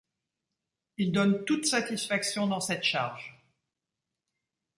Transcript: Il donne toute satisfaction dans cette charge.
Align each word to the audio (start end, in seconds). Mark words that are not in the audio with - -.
Il 0.97 1.11
donne 1.11 1.45
toute 1.45 1.67
satisfaction 1.67 2.47
dans 2.47 2.59
cette 2.59 2.83
charge. 2.83 3.37